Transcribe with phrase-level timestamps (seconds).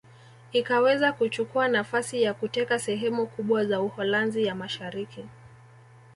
[0.51, 5.25] Ikaweza kuchukua nafasi ya kuteka sehemu kubwa za Uholanzi ya Mashariki